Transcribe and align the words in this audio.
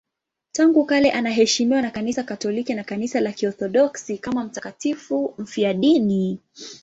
Tangu 0.51 0.85
kale 0.85 1.11
anaheshimiwa 1.11 1.81
na 1.81 1.91
Kanisa 1.91 2.23
Katoliki 2.23 2.73
na 2.73 2.83
Kanisa 2.83 3.21
la 3.21 3.31
Kiorthodoksi 3.31 4.17
kama 4.17 4.43
mtakatifu 4.43 5.33
mfiadini. 5.37 6.39